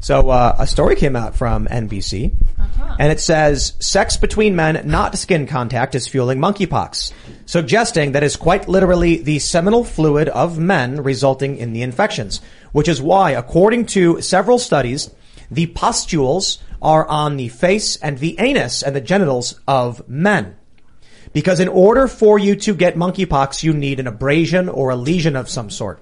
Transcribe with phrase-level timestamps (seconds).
[0.00, 2.34] So uh, a story came out from NBC,
[2.98, 7.12] and it says sex between men, not skin contact, is fueling monkeypox,
[7.46, 12.40] suggesting that is quite literally the seminal fluid of men resulting in the infections.
[12.72, 15.10] Which is why, according to several studies,
[15.50, 20.56] the pustules are on the face and the anus and the genitals of men.
[21.32, 25.34] Because in order for you to get monkeypox, you need an abrasion or a lesion
[25.34, 26.00] of some sort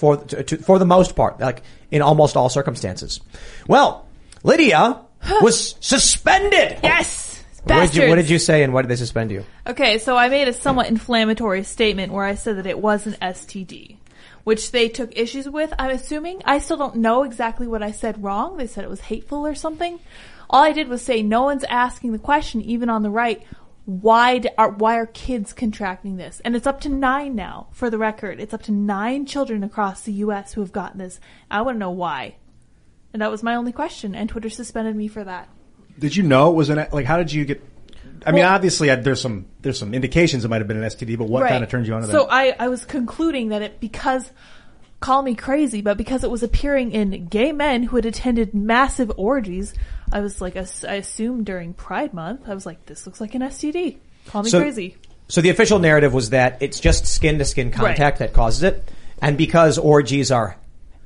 [0.00, 3.20] for to, to, for the most part, like in almost all circumstances.
[3.68, 4.06] Well,
[4.42, 4.98] Lydia
[5.42, 6.78] was suspended.
[6.82, 7.44] Yes.
[7.64, 9.44] What did, you, what did you say, and why did they suspend you?
[9.66, 13.12] Okay, so I made a somewhat inflammatory statement where I said that it was an
[13.20, 13.96] STD,
[14.44, 15.70] which they took issues with.
[15.78, 18.56] I'm assuming I still don't know exactly what I said wrong.
[18.56, 20.00] They said it was hateful or something.
[20.48, 23.42] All I did was say no one's asking the question, even on the right.
[23.86, 26.40] Why d- are why are kids contracting this?
[26.44, 27.68] And it's up to nine now.
[27.72, 30.52] For the record, it's up to nine children across the U.S.
[30.52, 31.18] who have gotten this.
[31.50, 32.36] I want to know why.
[33.12, 34.14] And that was my only question.
[34.14, 35.48] And Twitter suspended me for that.
[35.98, 37.06] Did you know it was an like?
[37.06, 37.62] How did you get?
[38.24, 40.84] I mean, Well- obviously, uh, there's some there's some indications it might have been an
[40.88, 42.12] STD, but what kind of turned you on to that?
[42.12, 44.30] So I, I was concluding that it because
[45.00, 49.10] call me crazy, but because it was appearing in gay men who had attended massive
[49.16, 49.72] orgies,
[50.12, 53.34] I was like, ass- I assumed during Pride Month, I was like, this looks like
[53.34, 53.96] an STD.
[54.26, 54.96] Call me So- crazy.
[55.28, 58.90] So the official narrative was that it's just skin to skin contact that causes it,
[59.22, 60.56] and because orgies are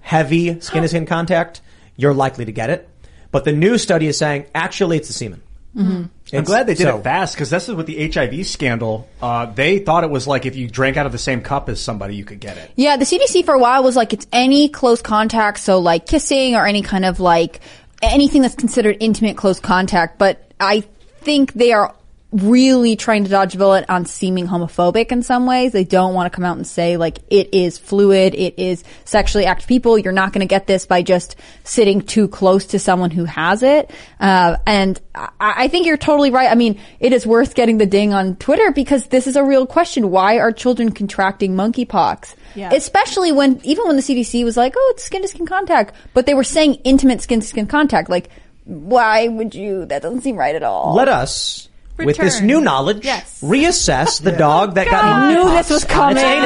[0.00, 1.60] heavy skin to skin contact,
[1.96, 2.88] you're likely to get it.
[3.30, 5.42] But the new study is saying actually it's the semen.
[5.76, 9.08] I'm It's- glad they did so- it fast because this is with the HIV scandal.
[9.20, 11.80] Uh, they thought it was like if you drank out of the same cup as
[11.80, 12.70] somebody, you could get it.
[12.76, 16.54] Yeah, the CDC for a while was like it's any close contact, so like kissing
[16.54, 17.60] or any kind of like
[18.02, 20.18] anything that's considered intimate close contact.
[20.18, 20.80] But I
[21.20, 21.94] think they are
[22.34, 25.72] really trying to dodge a bullet on seeming homophobic in some ways.
[25.72, 29.46] They don't want to come out and say like it is fluid, it is sexually
[29.46, 29.96] active people.
[29.96, 33.62] You're not going to get this by just sitting too close to someone who has
[33.62, 33.90] it.
[34.18, 36.50] Uh, and I, I think you're totally right.
[36.50, 39.66] I mean, it is worth getting the ding on Twitter because this is a real
[39.66, 40.10] question.
[40.10, 42.34] Why are children contracting monkeypox?
[42.56, 42.72] Yeah.
[42.72, 46.26] Especially when, even when the CDC was like, oh, it's skin to skin contact, but
[46.26, 48.10] they were saying intimate skin to skin contact.
[48.10, 48.28] Like,
[48.64, 49.86] why would you?
[49.86, 50.94] That doesn't seem right at all.
[50.94, 51.68] Let us,
[51.98, 53.40] with this new knowledge, Yes.
[53.42, 56.42] reassess the dog that got oh I knew this was monkeypox on its coming.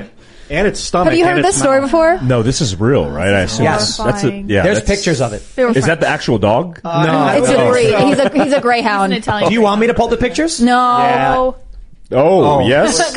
[0.00, 0.10] anus.
[0.50, 1.12] And its stomach.
[1.12, 1.88] Have you heard its this story mouth.
[1.90, 2.20] before?
[2.20, 3.32] No, this is real, right?
[3.32, 3.64] I assume.
[3.64, 3.96] Yes.
[3.96, 4.62] That's a, yeah.
[4.62, 5.42] There's that's- pictures of it.
[5.56, 6.78] Is They that the actual dog?
[6.84, 7.38] Uh, no.
[7.38, 7.94] It's a breed.
[8.06, 9.12] He's a, he's a greyhound.
[9.14, 10.60] An Italian Do you want me to pull the pictures?
[10.60, 10.74] No.
[10.76, 11.36] Yeah.
[11.38, 11.56] oh,
[12.10, 12.68] oh.
[12.68, 12.98] yes.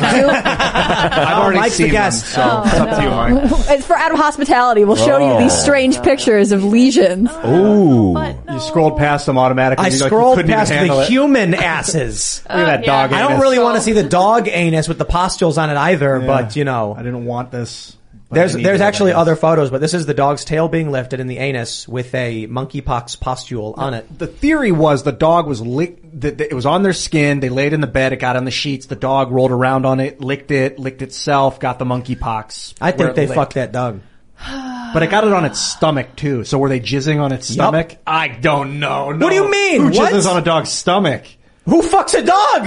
[1.12, 2.26] I've oh, already Mike's the seen them, guest.
[2.26, 3.68] so oh, it's up to you, Mike.
[3.76, 4.84] It's for Adam Hospitality.
[4.84, 5.62] We'll show you these Oh.
[5.62, 7.30] strange pictures of lesions.
[7.44, 8.12] Ooh.
[8.14, 8.34] No.
[8.50, 9.84] You scrolled past them automatically.
[9.84, 11.08] I you're like, you scrolled couldn't even past handle the it.
[11.08, 12.42] human asses.
[12.48, 12.86] Look at that oh, yeah.
[13.06, 13.12] dog.
[13.12, 13.42] I don't anus.
[13.42, 16.26] really want to see the dog anus with the pustules on it either, Yeah.
[16.26, 16.94] but you know.
[16.96, 17.96] I didn't want this.
[18.30, 21.38] There's there's actually other photos, but this is the dog's tail being lifted in the
[21.38, 24.18] anus with a monkeypox pustule on it.
[24.18, 26.00] The theory was the dog was lick.
[26.20, 27.40] That it was on their skin.
[27.40, 28.12] They laid in the bed.
[28.12, 28.86] It got on the sheets.
[28.86, 32.74] The dog rolled around on it, licked it, licked itself, got the monkeypox.
[32.80, 33.34] I think they licked.
[33.36, 34.00] fucked that dog.
[34.94, 36.44] But it got it on its stomach too.
[36.44, 37.96] So were they jizzing on its stomach?
[38.06, 39.10] I don't know.
[39.10, 39.26] No.
[39.26, 39.80] What do you mean?
[39.82, 40.26] Who What?
[40.26, 41.24] on a dog's stomach?
[41.66, 42.66] Who fucks a dog?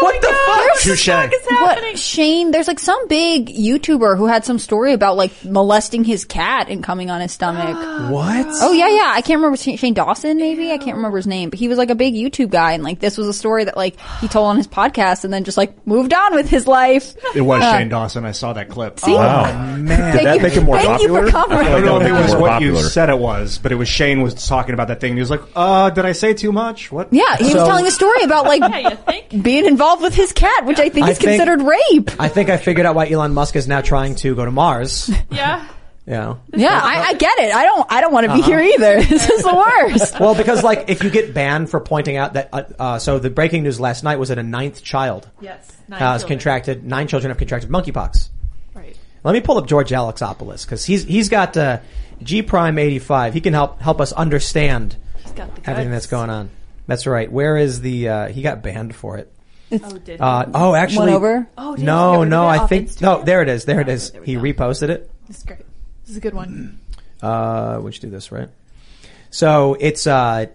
[0.00, 0.80] what the fuck?
[0.80, 1.08] Touche.
[1.08, 2.50] What Shane?
[2.50, 6.82] There's like some big YouTuber who had some story about like molesting his cat and
[6.82, 7.76] coming on his stomach.
[8.08, 8.46] What?
[8.62, 9.12] oh yeah, yeah.
[9.14, 10.38] I can't remember Shane Shane Dawson.
[10.38, 12.82] Maybe I can't remember his name, but he was like a big YouTube guy, and
[12.82, 15.58] like this was a story that like he told on his podcast, and then just
[15.58, 17.14] like moved on with his life.
[17.34, 18.24] It was Uh, Shane Dawson.
[18.24, 18.98] I saw that clip.
[19.00, 19.12] See?
[19.12, 19.76] Wow.
[19.76, 19.86] Man.
[20.12, 21.20] Thank that you, make it more thank popular?
[21.20, 21.66] you for covering.
[21.66, 24.22] I don't know if it was what you said it was, but it was Shane
[24.22, 25.14] was talking about that thing.
[25.14, 26.90] He was like, "Uh, did I say too much?
[26.90, 30.32] What?" Yeah, he So- was telling a story about like Yeah, being involved with his
[30.32, 32.10] cat, which I think I is think- considered rape.
[32.20, 35.10] I think I figured out why Elon Musk is now trying to go to Mars.
[35.30, 35.66] Yeah.
[36.08, 36.40] You know?
[36.54, 37.54] Yeah, I, I get it.
[37.54, 37.86] I don't.
[37.92, 39.02] I don't want to be here either.
[39.02, 40.18] This is the worst.
[40.18, 43.28] Well, because like if you get banned for pointing out that, uh, uh, so the
[43.28, 45.70] breaking news last night was that a ninth child Yes.
[45.86, 46.38] Nine has children.
[46.38, 48.30] contracted, nine children have contracted monkeypox.
[48.72, 48.96] Right.
[49.22, 51.80] Let me pull up George Alexopoulos because he's he's got uh,
[52.22, 53.34] G Prime eighty five.
[53.34, 56.48] He can help help us understand He's got the everything that's going on.
[56.88, 57.30] That's right.
[57.30, 58.08] Where is the?
[58.08, 59.32] Uh, he got banned for it.
[59.70, 60.18] Oh, did he?
[60.18, 61.48] Uh, oh, actually, One over.
[61.58, 62.42] Oh, did he get no, of no.
[62.44, 63.02] it I off think Instagram?
[63.02, 63.22] no.
[63.24, 63.64] There it is.
[63.66, 64.10] There it is.
[64.10, 65.10] Oh, there He reposted it.
[65.28, 65.58] This is great.
[66.02, 66.80] This is a good one.
[67.22, 68.48] Uh, which do this right.
[69.30, 70.46] So it's uh,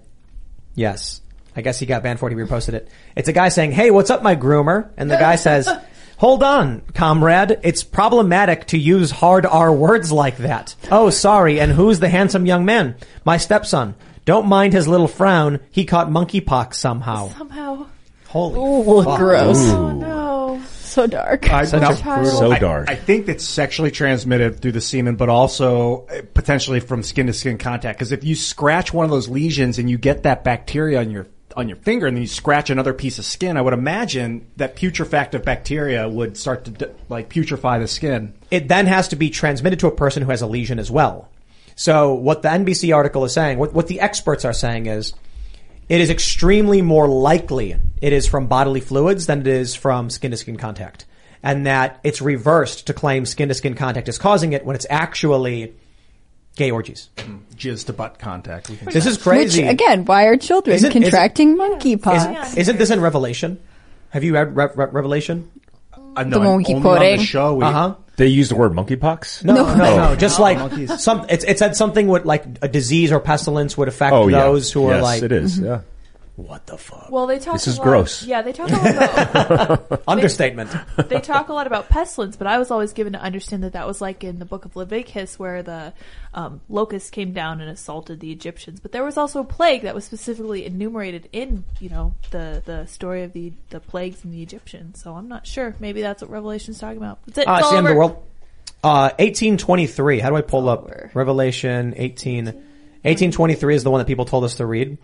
[0.73, 1.21] yes.
[1.55, 2.35] I guess he got banned for it.
[2.35, 2.89] He reposted it.
[3.15, 5.69] It's a guy saying, "Hey, what's up, my groomer?" And the guy says,
[6.17, 7.59] "Hold on, comrade.
[7.61, 11.59] It's problematic to use hard R words like that." Oh, sorry.
[11.59, 12.95] And who's the handsome young man?
[13.23, 13.93] My stepson.
[14.25, 15.59] Don't mind his little frown.
[15.71, 17.29] He caught monkeypox somehow.
[17.29, 17.87] Somehow.
[18.27, 18.57] Holy.
[18.57, 19.57] Ooh, gross.
[19.59, 20.61] Oh no.
[20.71, 21.51] So dark.
[21.51, 22.27] I, Such now, a child.
[22.27, 22.89] So I- dark.
[22.89, 27.33] I, think it's sexually transmitted through the semen, but also uh, potentially from skin to
[27.33, 27.97] skin contact.
[27.97, 31.27] Because if you scratch one of those lesions and you get that bacteria on your
[31.55, 34.75] on your finger, and then you scratch another piece of skin, I would imagine that
[34.75, 38.33] putrefactive bacteria would start to d- like putrefy the skin.
[38.49, 41.29] it then has to be transmitted to a person who has a lesion as well.
[41.75, 45.13] So what the NBC article is saying, what, what the experts are saying is,
[45.89, 50.31] it is extremely more likely it is from bodily fluids than it is from skin
[50.31, 51.05] to skin contact.
[51.41, 54.85] And that it's reversed to claim skin to skin contact is causing it when it's
[54.89, 55.73] actually
[56.55, 57.09] gay orgies.
[57.57, 58.69] Jizz to butt contact.
[58.69, 59.63] We can This is Which crazy.
[59.67, 62.15] again, why are children Isn't- isn't- contracting monkeypox?
[62.45, 63.59] Isn't, isn't this in Revelation?
[64.11, 65.49] Have you read Re- Re- Revelation?
[66.15, 67.55] uh, The one we keep only on the show.
[67.55, 67.95] We, Uh huh.
[68.15, 69.43] They use the word monkeypox?
[69.43, 70.15] No, no, no, No.
[70.17, 70.57] Just like
[70.99, 74.43] some, it's, it said something would like a disease or pestilence would affect Oh, yeah.
[74.43, 75.65] those who are yes, like, it is, Mm-hmm.
[75.65, 75.81] yeah.
[76.35, 77.09] What the fuck?
[77.11, 77.53] Well, they talk.
[77.53, 78.23] This a is lot- gross.
[78.23, 80.71] Yeah, they talk a lot about Understatement.
[81.07, 83.85] they talk a lot about pestilence, but I was always given to understand that that
[83.85, 85.93] was like in the book of Leviticus, where the
[86.33, 88.79] um, locusts came down and assaulted the Egyptians.
[88.79, 92.85] But there was also a plague that was specifically enumerated in, you know, the the
[92.87, 95.01] story of the the plagues in the Egyptians.
[95.03, 95.75] So I'm not sure.
[95.79, 97.19] Maybe that's what Revelation's talking about.
[97.27, 97.47] That's it.
[97.47, 98.23] Uh, It's it's all the end of the world.
[98.83, 100.19] Uh, 1823.
[100.19, 101.11] How do I pull up over.
[101.13, 102.45] Revelation 18?
[102.45, 104.97] 1823 is the one that people told us to read.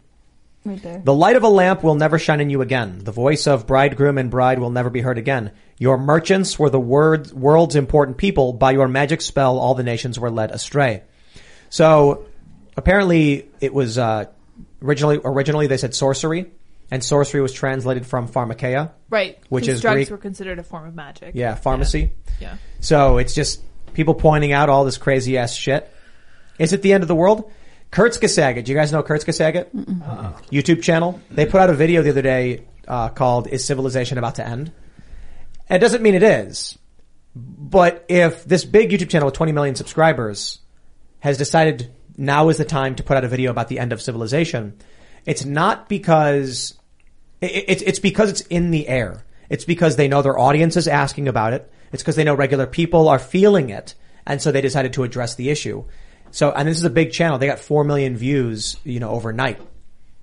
[0.65, 1.01] Right there.
[1.03, 2.99] The light of a lamp will never shine in you again.
[2.99, 5.51] The voice of bridegroom and bride will never be heard again.
[5.77, 8.53] Your merchants were the word, world's important people.
[8.53, 11.03] By your magic spell, all the nations were led astray.
[11.69, 12.25] So
[12.75, 14.25] apparently it was, uh,
[14.81, 16.51] originally, originally they said sorcery
[16.91, 18.91] and sorcery was translated from pharmakeia.
[19.09, 19.39] Right.
[19.49, 20.09] Which is drugs Greek.
[20.09, 21.35] were considered a form of magic.
[21.35, 22.11] Yeah, pharmacy.
[22.41, 22.57] Yeah.
[22.81, 23.61] So it's just
[23.93, 25.89] people pointing out all this crazy ass shit.
[26.57, 27.51] Is it the end of the world?
[27.91, 28.63] Kurzgesagt.
[28.63, 29.65] Do you guys know Kurzgesagt?
[30.51, 31.19] YouTube channel.
[31.31, 34.71] They put out a video the other day uh, called "Is Civilization About to End?"
[35.67, 36.77] And it doesn't mean it is,
[37.35, 40.59] but if this big YouTube channel with 20 million subscribers
[41.19, 44.01] has decided now is the time to put out a video about the end of
[44.01, 44.77] civilization,
[45.25, 46.77] it's not because
[47.41, 49.25] it's it's because it's in the air.
[49.49, 51.71] It's because they know their audience is asking about it.
[51.91, 53.95] It's because they know regular people are feeling it,
[54.25, 55.85] and so they decided to address the issue.
[56.31, 57.37] So, and this is a big channel.
[57.37, 59.59] They got four million views, you know, overnight.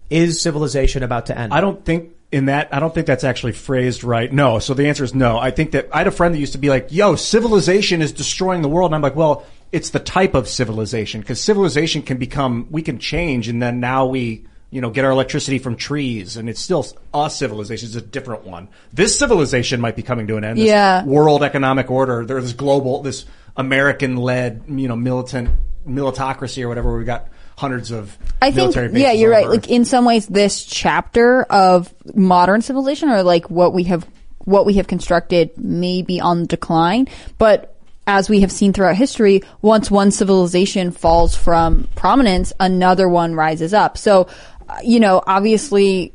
[0.08, 1.53] Is civilization about to end?
[1.53, 4.32] I don't think in that, I don't think that's actually phrased right.
[4.32, 4.58] No.
[4.58, 5.38] So the answer is no.
[5.38, 8.12] I think that I had a friend that used to be like, yo, civilization is
[8.12, 8.91] destroying the world.
[8.91, 12.99] And I'm like, well, it's the type of civilization because civilization can become, we can
[12.99, 16.87] change and then now we, you know, get our electricity from trees and it's still
[17.14, 17.87] a civilization.
[17.87, 18.69] It's a different one.
[18.93, 20.58] This civilization might be coming to an end.
[20.58, 21.05] This Yeah.
[21.05, 22.25] World economic order.
[22.25, 23.25] There's this global, this
[23.56, 25.51] American led, you know, militant,
[25.86, 26.96] militocracy or whatever.
[26.96, 29.46] We've got hundreds of I think, military bases yeah, you're right.
[29.46, 29.55] over.
[29.55, 34.06] Like in some ways, this chapter of modern civilization, or like what we have,
[34.38, 37.08] what we have constructed, may be on the decline.
[37.38, 37.76] But
[38.06, 43.74] as we have seen throughout history, once one civilization falls from prominence, another one rises
[43.74, 43.98] up.
[43.98, 44.28] So,
[44.69, 46.14] uh, you know, obviously,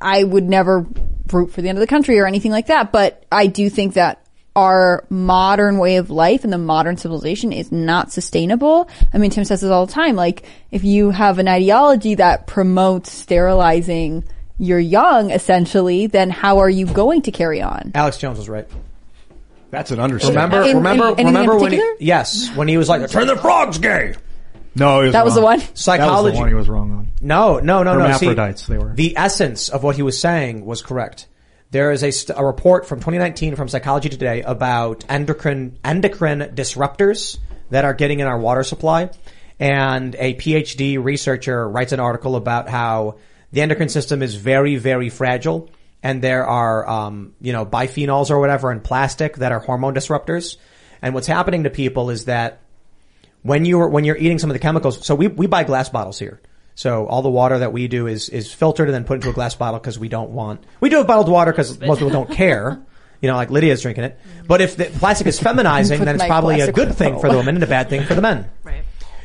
[0.00, 0.86] I would never
[1.32, 2.92] root for the end of the country or anything like that.
[2.92, 7.72] But I do think that our modern way of life and the modern civilization is
[7.72, 8.88] not sustainable.
[9.14, 10.14] I mean, Tim says this all the time.
[10.16, 14.24] Like, if you have an ideology that promotes sterilizing
[14.58, 17.92] your young, essentially, then how are you going to carry on?
[17.94, 18.68] Alex Jones was right.
[19.70, 20.52] That's an understatement.
[20.52, 23.78] Remember, In- remember, in- remember when he, yes, when he was like, turn the frogs
[23.78, 24.14] gay.
[24.74, 25.50] No, he was That was the wrong.
[25.50, 25.58] one?
[25.60, 26.34] That was Psychology.
[26.36, 27.08] the one he was wrong on.
[27.20, 28.04] No, no, no, no.
[28.16, 28.92] See, Hermaphrodites, they were.
[28.94, 31.26] The essence of what he was saying was correct.
[31.72, 37.38] There is a, a report from 2019 from Psychology Today about endocrine endocrine disruptors
[37.70, 39.08] that are getting in our water supply,
[39.58, 43.16] and a PhD researcher writes an article about how
[43.52, 45.70] the endocrine system is very, very fragile,
[46.02, 50.58] and there are, um, you know, biphenyls or whatever in plastic that are hormone disruptors.
[51.00, 52.60] And what's happening to people is that
[53.40, 55.06] when you're when you're eating some of the chemicals.
[55.06, 56.38] So we we buy glass bottles here.
[56.74, 59.32] So all the water that we do is is filtered and then put into a
[59.32, 60.64] glass bottle because we don't want.
[60.80, 62.82] We do have bottled water because most people don't care.
[63.20, 64.18] You know, like Lydia's drinking it.
[64.48, 67.54] But if the plastic is feminizing, then it's probably a good thing for the women
[67.54, 68.50] and a bad thing for the men.
[68.64, 68.84] Right.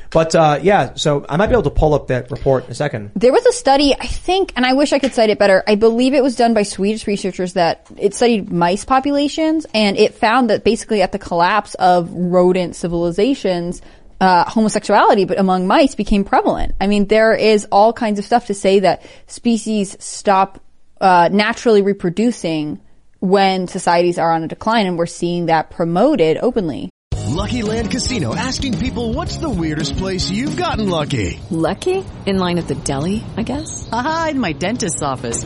[0.10, 2.76] But uh, yeah, so I might be able to pull up that report in a
[2.76, 3.12] second.
[3.16, 5.64] There was a study, I think, and I wish I could cite it better.
[5.68, 10.16] I believe it was done by Swedish researchers that it studied mice populations and it
[10.16, 13.82] found that basically at the collapse of rodent civilizations,
[14.20, 16.74] uh, homosexuality, but among mice became prevalent.
[16.80, 20.60] I mean, there is all kinds of stuff to say that species stop,
[21.00, 22.82] uh, naturally reproducing
[23.20, 26.90] when societies are on a decline and we're seeing that promoted openly.
[27.28, 31.40] Lucky Land Casino asking people what's the weirdest place you've gotten lucky?
[31.52, 32.04] Lucky?
[32.26, 33.88] In line at the deli, I guess?
[33.92, 35.46] Aha, in my dentist's office.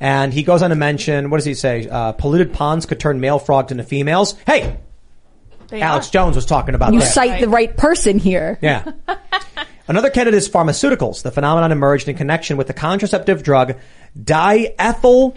[0.00, 1.88] And he goes on to mention, what does he say?
[1.88, 4.34] Uh, polluted ponds could turn male frogs into females.
[4.46, 4.78] Hey!
[5.68, 6.12] They Alex are.
[6.12, 7.12] Jones was talking about You that.
[7.12, 8.58] cite the right person here.
[8.62, 8.90] Yeah.
[9.88, 11.22] Another candidate is pharmaceuticals.
[11.22, 13.74] The phenomenon emerged in connection with the contraceptive drug
[14.18, 15.36] diethyl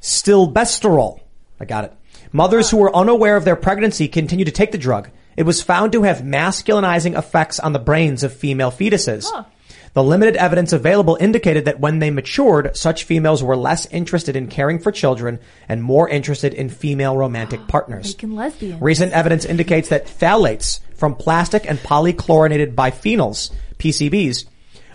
[0.00, 1.20] stilbestrol.
[1.60, 1.92] I got it.
[2.32, 5.10] Mothers who were unaware of their pregnancy continued to take the drug.
[5.36, 9.26] It was found to have masculinizing effects on the brains of female fetuses.
[9.94, 14.48] The limited evidence available indicated that when they matured, such females were less interested in
[14.48, 18.20] caring for children and more interested in female romantic ah, partners.
[18.20, 18.82] Lesbians.
[18.82, 24.46] Recent evidence indicates that phthalates from plastic and polychlorinated biphenyls, PCBs,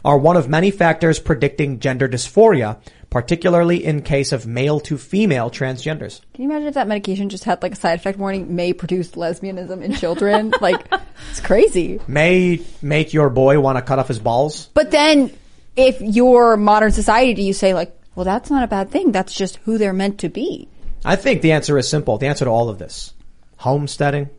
[0.03, 2.77] are one of many factors predicting gender dysphoria,
[3.10, 6.22] particularly in case of male to female transgenders.
[6.34, 9.12] Can you imagine if that medication just had like a side effect warning may produce
[9.12, 10.54] lesbianism in children?
[10.62, 10.86] like,
[11.30, 12.00] it's crazy.
[12.08, 14.70] May make your boy want to cut off his balls.
[14.74, 15.32] But then
[15.75, 19.12] if your modern society, do you say like, well, that's not a bad thing.
[19.12, 20.68] That's just who they're meant to be.
[21.06, 22.18] I think the answer is simple.
[22.18, 23.13] The answer to all of this.
[23.58, 24.30] Homesteading.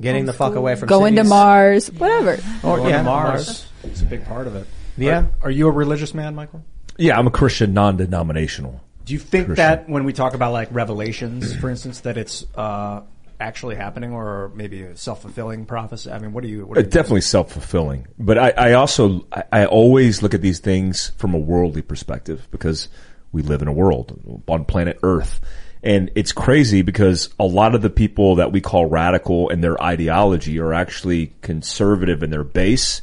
[0.00, 1.24] Getting the fuck away from Going to.
[1.24, 2.38] Mars, whatever.
[2.62, 3.66] Or, Going yeah, to Mars.
[3.82, 4.66] It's a big part of it.
[4.96, 5.26] Yeah.
[5.42, 6.64] Are, are you a religious man, Michael?
[6.98, 8.80] Yeah, I'm a Christian, non-denominational.
[9.04, 9.64] Do you think Christian.
[9.64, 13.02] that when we talk about like revelations, for instance, that it's uh,
[13.38, 16.10] actually happening, or maybe a self-fulfilling prophecy?
[16.10, 16.66] I mean, what do you?
[16.66, 18.08] What do you definitely self-fulfilling.
[18.18, 22.48] But I, I also, I, I always look at these things from a worldly perspective
[22.50, 22.88] because
[23.32, 25.40] we live in a world on planet Earth.
[25.82, 29.80] And it's crazy because a lot of the people that we call radical in their
[29.80, 33.02] ideology are actually conservative in their base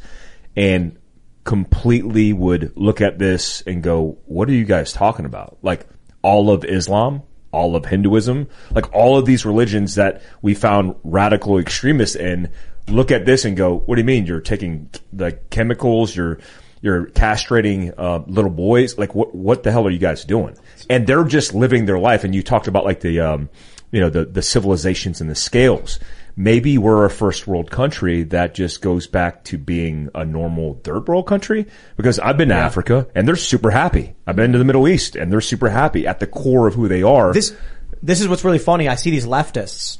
[0.55, 0.97] and
[1.43, 5.57] completely would look at this and go, what are you guys talking about?
[5.61, 5.85] Like
[6.21, 11.59] all of Islam, all of Hinduism, like all of these religions that we found radical
[11.59, 12.49] extremists in
[12.87, 14.25] look at this and go, what do you mean?
[14.25, 16.39] You're taking the chemicals, you're,
[16.81, 18.97] you're castrating, uh, little boys.
[18.97, 20.57] Like what, what the hell are you guys doing?
[20.89, 22.23] And they're just living their life.
[22.23, 23.49] And you talked about like the, um,
[23.91, 25.99] you know, the, the civilizations and the scales.
[26.35, 31.07] Maybe we're a first world country that just goes back to being a normal third
[31.07, 34.15] world country because I've been to Africa and they're super happy.
[34.25, 36.87] I've been to the Middle East and they're super happy at the core of who
[36.87, 37.33] they are.
[37.33, 37.55] This,
[38.01, 38.87] this is what's really funny.
[38.87, 39.99] I see these leftists.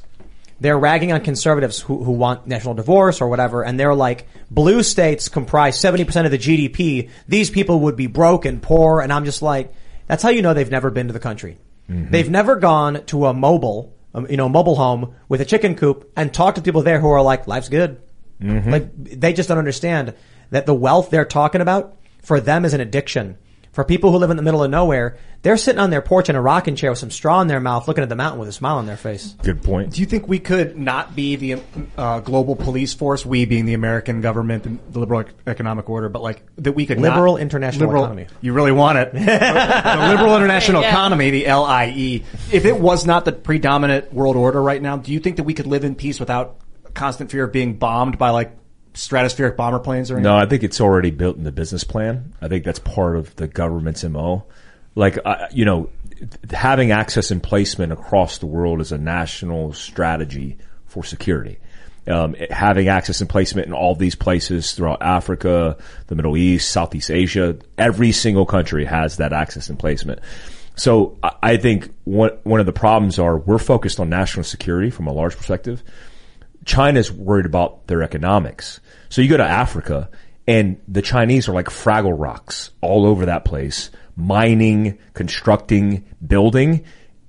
[0.60, 4.82] They're ragging on conservatives who, who want national divorce or whatever, and they're like, blue
[4.82, 7.10] states comprise 70% of the GDP.
[7.28, 9.72] These people would be broke and poor, and I'm just like,
[10.06, 11.58] that's how you know they've never been to the country.
[11.90, 12.10] Mm-hmm.
[12.10, 16.10] They've never gone to a mobile, um, you know, mobile home with a chicken coop
[16.16, 18.00] and talk to people there who are like, life's good.
[18.70, 20.14] Like, they just don't understand
[20.50, 23.36] that the wealth they're talking about for them is an addiction.
[23.74, 26.36] For people who live in the middle of nowhere, they're sitting on their porch in
[26.36, 28.52] a rocking chair with some straw in their mouth, looking at the mountain with a
[28.52, 29.34] smile on their face.
[29.42, 29.92] Good point.
[29.92, 31.62] Do you think we could not be the
[31.98, 36.22] uh, global police force, we being the American government and the liberal economic order, but
[36.22, 38.28] like that we could not- Liberal international liberal- economy.
[38.40, 39.12] You really want it.
[39.12, 42.22] the liberal international economy, the LIE.
[42.52, 45.52] If it was not the predominant world order right now, do you think that we
[45.52, 46.58] could live in peace without
[46.94, 48.56] constant fear of being bombed by like
[48.94, 50.32] stratospheric bomber planes or anything?
[50.32, 52.32] No, I think it's already built in the business plan.
[52.40, 54.44] I think that's part of the government's MO.
[54.94, 55.90] Like, uh, you know,
[56.50, 61.58] having access and placement across the world is a national strategy for security.
[62.06, 66.70] Um, it- having access and placement in all these places throughout Africa, the Middle East,
[66.70, 70.20] Southeast Asia, every single country has that access and placement.
[70.76, 74.90] So I- I think one, one of the problems are we're focused on national security
[74.90, 75.82] from a large perspective.
[76.64, 78.80] China's worried about their economics.
[79.08, 80.08] So you go to Africa
[80.46, 86.84] And the Chinese are like Fraggle rocks all over that place, mining, constructing, building,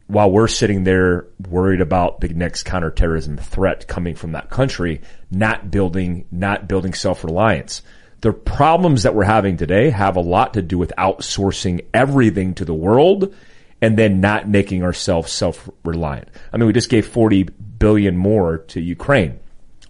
[0.07, 5.01] while we're sitting there worried about the next counterterrorism threat coming from that country,
[5.31, 7.81] not building, not building self-reliance.
[8.21, 12.65] The problems that we're having today have a lot to do with outsourcing everything to
[12.65, 13.33] the world
[13.81, 16.29] and then not making ourselves self-reliant.
[16.51, 17.49] I mean, we just gave 40
[17.85, 19.39] billion more to Ukraine,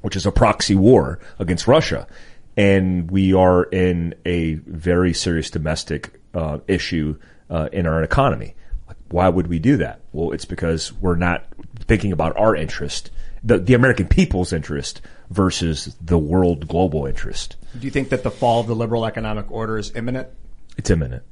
[0.02, 2.06] which is a proxy war against Russia.
[2.58, 7.18] And we are in a very serious domestic uh, issue
[7.50, 8.54] uh, in our economy.
[9.08, 10.02] Why would we do that?
[10.12, 11.46] Well, it's because we're not
[11.88, 13.12] thinking about our interest,
[13.42, 17.56] the, the American people's interest versus the world global interest.
[17.80, 20.28] Do you think that the fall of the liberal economic order is imminent?
[20.78, 21.24] It's imminent.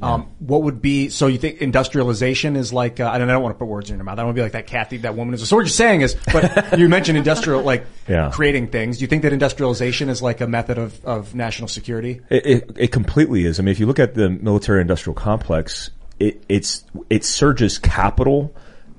[0.00, 1.26] Um, what would be so?
[1.26, 3.00] You think industrialization is like?
[3.00, 3.28] Uh, I don't.
[3.28, 4.14] I don't want to put words in your mouth.
[4.14, 5.46] I don't want to be like that Kathy, that woman is.
[5.46, 8.30] So what you're saying is, but you mentioned industrial, like Yeah.
[8.32, 8.98] creating things.
[8.98, 12.20] Do you think that industrialization is like a method of, of national security?
[12.30, 13.58] It, it, it completely is.
[13.58, 18.54] I mean, if you look at the military industrial complex, it, it's, it surges capital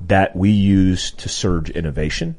[0.07, 2.35] that we use to surge innovation.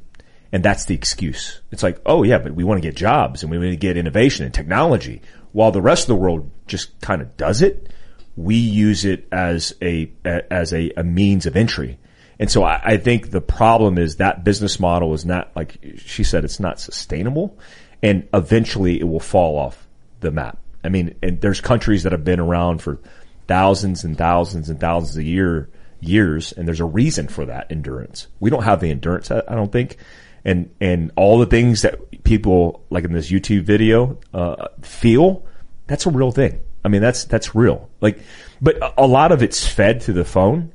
[0.52, 1.62] And that's the excuse.
[1.70, 3.96] It's like, oh yeah, but we want to get jobs and we want to get
[3.96, 5.22] innovation and technology.
[5.52, 7.88] While the rest of the world just kind of does it,
[8.36, 11.98] we use it as a, as a, a means of entry.
[12.38, 16.24] And so I, I think the problem is that business model is not, like she
[16.24, 17.58] said, it's not sustainable
[18.02, 19.86] and eventually it will fall off
[20.20, 20.58] the map.
[20.82, 22.98] I mean, and there's countries that have been around for
[23.46, 25.68] thousands and thousands and thousands of year,
[26.00, 28.26] years and there's a reason for that endurance.
[28.40, 29.96] We don't have the endurance, I, I don't think.
[30.44, 35.46] And, and all the things that people like in this YouTube video, uh, feel,
[35.86, 36.60] that's a real thing.
[36.84, 37.88] I mean, that's, that's real.
[38.00, 38.20] Like,
[38.60, 40.72] but a- lot of it's fed to the phone.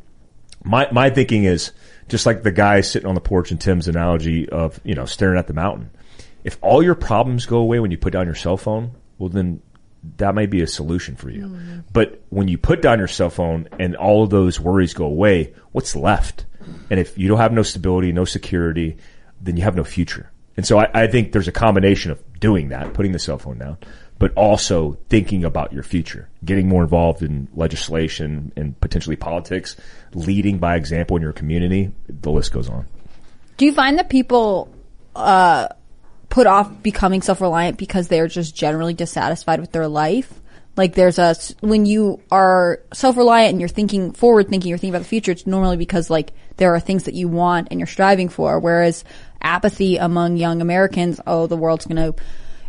[0.64, 1.72] My, my thinking is
[2.08, 5.38] just like the guy sitting on the porch in Tim's analogy of, you know, staring
[5.38, 5.92] at the mountain.
[6.44, 9.62] If all your problems go away when you put down your cell phone, well then
[10.18, 11.48] that may be a solution for you.
[11.48, 11.80] Mm-hmm.
[11.92, 15.54] But when you put down your cell phone and all of those worries go away,
[15.72, 16.46] what's left?
[16.90, 18.98] And if you don't have no stability, no security,
[19.42, 20.32] then you have no future.
[20.56, 23.58] And so I, I think there's a combination of doing that, putting the cell phone
[23.60, 23.78] down,
[24.20, 29.76] but also thinking about your future, getting more involved in legislation and potentially politics,
[30.14, 31.92] leading by example in your community.
[32.08, 32.86] The list goes on.
[33.58, 34.74] Do you find that people
[35.16, 35.68] uh,
[36.30, 40.32] put off becoming self-reliant because they're just generally dissatisfied with their life?
[40.76, 45.04] Like there's a when you are self-reliant and you're thinking forward thinking, you're thinking about
[45.04, 45.32] the future.
[45.32, 48.60] It's normally because like there are things that you want and you're striving for.
[48.60, 49.04] Whereas
[49.42, 52.14] apathy among young Americans, oh, the world's gonna,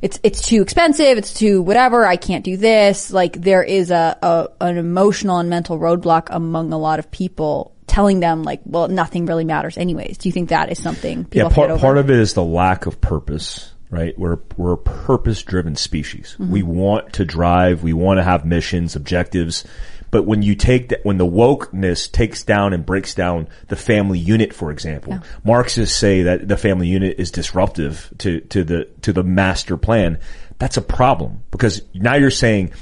[0.03, 2.07] it's it's too expensive, it's too whatever.
[2.07, 3.13] I can't do this.
[3.13, 7.75] Like there is a, a an emotional and mental roadblock among a lot of people
[7.87, 10.19] telling them like, well, nothing really matters anyways.
[10.19, 12.19] Do you think that is something people Yeah, have to get part part of it
[12.19, 14.17] is the lack of purpose, right?
[14.19, 16.37] We're we're a purpose driven species.
[16.39, 16.51] Mhm.
[16.51, 19.65] We want to drive, we want to have missions, objectives.
[20.11, 24.19] But when you take that, when the wokeness takes down and breaks down the family
[24.19, 29.13] unit, for example, Marxists say that the family unit is disruptive to, to the, to
[29.13, 30.19] the master plan.
[30.59, 32.73] That's a problem because now you're saying,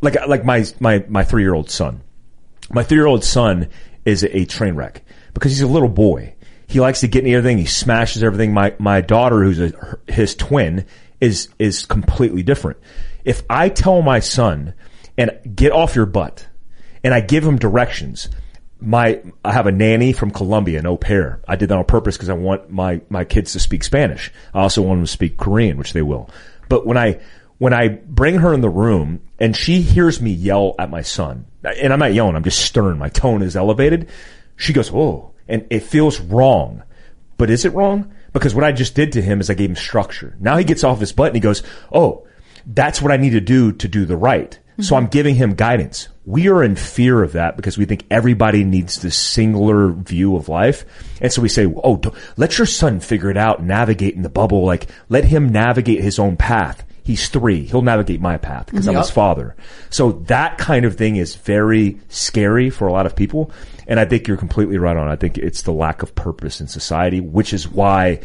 [0.00, 2.02] like, like my, my, my three year old son,
[2.70, 3.68] my three year old son
[4.04, 6.34] is a train wreck because he's a little boy.
[6.66, 7.58] He likes to get in everything.
[7.58, 8.52] He smashes everything.
[8.52, 10.86] My, my daughter, who's a, her- his twin,
[11.20, 12.78] is, is completely different.
[13.24, 14.74] If I tell my son
[15.16, 16.48] and get off your butt
[17.04, 18.28] and I give him directions,
[18.80, 21.40] my, I have a nanny from Colombia, an au pair.
[21.46, 24.32] I did that on purpose because I want my, my kids to speak Spanish.
[24.52, 26.28] I also want them to speak Korean, which they will.
[26.68, 27.20] But when I,
[27.58, 31.46] when I bring her in the room and she hears me yell at my son,
[31.62, 34.08] and I'm not yelling, I'm just stern, my tone is elevated,
[34.56, 36.82] she goes, oh, and it feels wrong.
[37.36, 38.12] But is it wrong?
[38.32, 40.36] Because what I just did to him is I gave him structure.
[40.40, 41.62] Now he gets off his butt and he goes,
[41.92, 42.26] oh,
[42.66, 44.50] that's what I need to do to do the right.
[44.50, 44.82] Mm-hmm.
[44.82, 46.08] So I'm giving him guidance.
[46.24, 50.48] We are in fear of that because we think everybody needs this singular view of
[50.48, 50.84] life.
[51.20, 54.28] And so we say, oh, don't- let your son figure it out, navigate in the
[54.28, 54.64] bubble.
[54.64, 56.84] Like, let him navigate his own path.
[57.04, 57.64] He's three.
[57.64, 59.56] He'll navigate my path because I'm his father.
[59.90, 63.50] So that kind of thing is very scary for a lot of people.
[63.88, 65.08] And I think you're completely right on.
[65.08, 68.20] I think it's the lack of purpose in society, which is why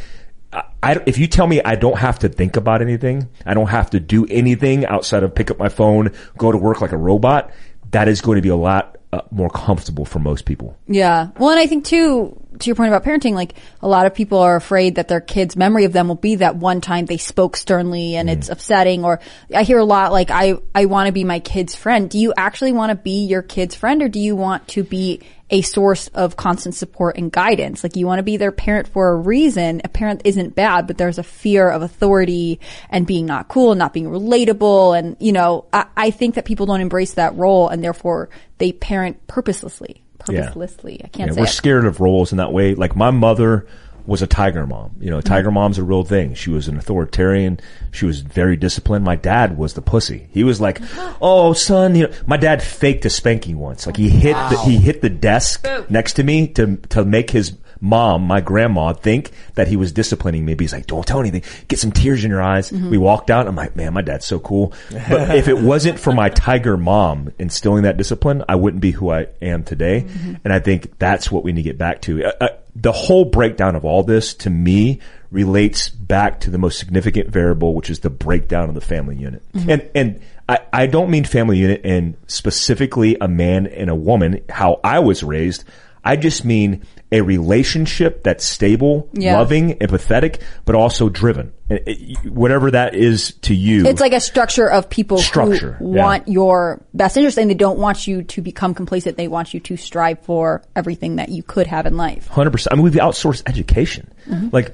[0.84, 3.90] I- if you tell me I don't have to think about anything, I don't have
[3.90, 7.50] to do anything outside of pick up my phone, go to work like a robot,
[7.92, 10.78] that is going to be a lot uh, more comfortable for most people.
[10.88, 11.30] Yeah.
[11.40, 14.40] Well, and I think too, to your point about parenting, like a lot of people
[14.40, 17.56] are afraid that their kids' memory of them will be that one time they spoke
[17.56, 19.06] sternly and it's upsetting.
[19.06, 19.20] Or
[19.54, 22.10] I hear a lot like, I, I want to be my kid's friend.
[22.10, 25.22] Do you actually want to be your kid's friend or do you want to be
[25.50, 27.82] a source of constant support and guidance.
[27.84, 29.82] Like you want to be their parent for a reason.
[29.86, 33.80] A parent isn't bad, but there's a fear of authority and being not cool and
[33.80, 34.98] not being relatable.
[34.98, 38.74] And, you know, I, I think that people don't embrace that role and therefore they
[38.74, 40.04] parent purposelessly.
[40.30, 40.42] Yeah.
[40.42, 41.02] Purposelessly.
[41.06, 41.52] I can't Yeah, say we're it.
[41.52, 42.76] scared of roles in that way.
[42.76, 43.68] Like my mother
[44.08, 44.96] was a tiger mom.
[45.00, 45.28] You know, Mm-hmm.
[45.28, 46.34] tiger mom's a real thing.
[46.34, 47.60] She was an authoritarian.
[47.92, 49.06] She was very disciplined.
[49.06, 50.28] My dad was the pussy.
[50.32, 50.82] He was like,
[51.22, 52.14] "Oh, son," you know.
[52.26, 53.86] My dad faked a spanking once.
[53.86, 57.54] Like he hit the, he hit the desk next to me to to make his
[57.82, 60.54] mom, my grandma, think that he was disciplining me.
[60.54, 61.44] But he's like, "Don't tell anything.
[61.68, 62.90] Get some tears in your eyes." Mm-hmm.
[62.90, 63.48] We walked out.
[63.48, 67.34] I'm like, "Man, my dad's so cool." But if it wasn't for my tiger mom
[67.40, 70.08] instilling that discipline, I wouldn't be who I am today.
[70.44, 72.26] And I think that's what we need to get back to.
[72.26, 75.00] Uh, uh, the whole breakdown of all this to me
[75.32, 79.44] relates back to the most significant variable, which is the breakdown of the family unit.
[79.54, 84.44] And, and I, I don't mean family unit and specifically a man and a woman,
[84.48, 85.66] how I was raised.
[86.04, 89.38] I just mean a relationship that's stable, Yeah.
[89.38, 91.54] loving, empathetic, but also driven.
[91.70, 93.86] And it- Whatever that is to you.
[93.86, 96.04] It's like a structure of people Structure, who yeah.
[96.04, 99.18] want your best interest and they don't want you to become complacent.
[99.18, 102.28] They want you to strive for everything that you could have in life.
[102.28, 102.74] Hundred percent.
[102.74, 104.12] I mean, we've outsourced education.
[104.30, 104.50] Mm-hmm.
[104.52, 104.74] Like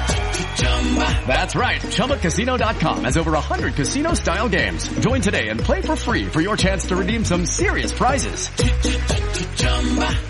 [1.25, 4.89] That's right, ChumbaCasino.com has over 100 casino style games.
[4.99, 8.49] Join today and play for free for your chance to redeem some serious prizes.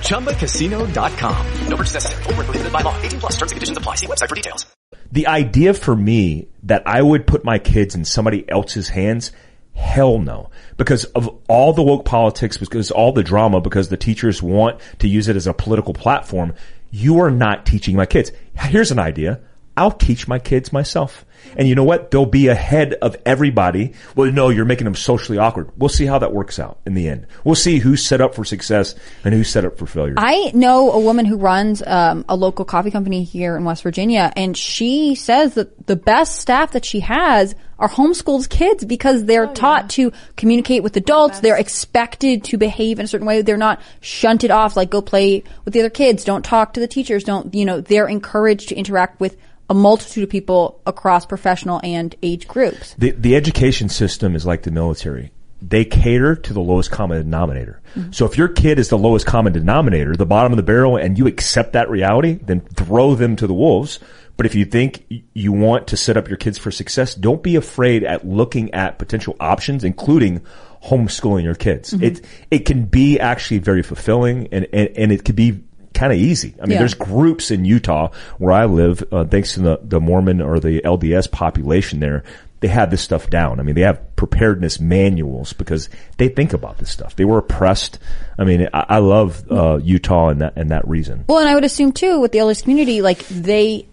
[0.05, 1.47] ChumbaCasino.com.
[1.67, 2.23] No purchase necessary.
[2.23, 2.95] Prohibited by law.
[3.01, 3.95] 18 plus terms and conditions apply.
[3.95, 4.65] See website for details.
[5.11, 9.31] the idea for me that I would put my kids in somebody else's hands,
[9.73, 10.49] hell no.
[10.77, 15.07] Because of all the woke politics, because all the drama, because the teachers want to
[15.07, 16.53] use it as a political platform,
[16.91, 18.31] you are not teaching my kids.
[18.55, 19.41] Here's an idea.
[19.77, 21.25] I'll teach my kids myself.
[21.55, 22.12] And you know what?
[22.12, 23.93] They'll be ahead of everybody.
[24.15, 25.71] Well, no, you're making them socially awkward.
[25.77, 27.27] We'll see how that works out in the end.
[27.43, 30.15] We'll see who's set up for success and who's set up for failure.
[30.17, 34.31] I know a woman who runs um, a local coffee company here in West Virginia,
[34.36, 39.47] and she says that the best staff that she has are homeschooled kids because they're
[39.47, 41.39] taught to communicate with adults.
[41.39, 43.41] They're expected to behave in a certain way.
[43.41, 46.23] They're not shunted off like go play with the other kids.
[46.23, 47.23] Don't talk to the teachers.
[47.23, 47.81] Don't you know?
[47.81, 49.36] They're encouraged to interact with
[49.69, 52.95] a multitude of people across professional and age groups.
[52.97, 55.32] the the education system is like the military.
[55.62, 57.82] They cater to the lowest common denominator.
[58.10, 61.19] So if your kid is the lowest common denominator, the bottom of the barrel, and
[61.19, 64.00] you accept that reality, then throw them to the wolves.
[64.38, 67.56] But if you think you want to set up your kids for success, don't be
[67.58, 70.41] afraid at looking at potential options, including
[70.84, 71.93] homeschooling your kids.
[71.93, 72.02] Mhm.
[72.02, 75.60] It it can be actually very fulfilling, and and, and it could be
[76.01, 76.55] kind of easy.
[76.59, 76.79] I mean, Yeah.
[76.79, 78.09] there's groups in Utah
[78.39, 82.23] where I live, uh, thanks to the, the Mormon or the LDS population there,
[82.59, 83.59] they have this stuff down.
[83.59, 87.15] I mean, they have preparedness manuals because they think about this stuff.
[87.15, 87.99] They were oppressed.
[88.39, 91.25] I mean, I, I love uh, Utah and that and that reason.
[91.27, 93.87] Well, and I would assume too with the LDS community, like they,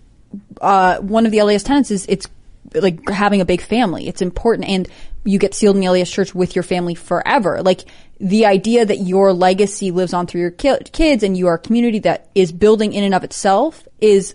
[0.63, 2.27] uh, one of the LDS tenets is it's
[2.75, 4.09] like having a big family.
[4.09, 4.89] It's important, and
[5.25, 7.61] you get sealed in the LDS church with your family forever.
[7.63, 7.85] Like
[8.21, 11.59] the idea that your legacy lives on through your ki- kids, and you are a
[11.59, 14.35] community that is building in and of itself is